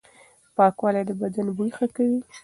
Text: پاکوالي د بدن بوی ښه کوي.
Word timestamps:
پاکوالي 0.57 1.03
د 1.05 1.11
بدن 1.21 1.47
بوی 1.57 1.69
ښه 1.77 1.87
کوي. 1.95 2.19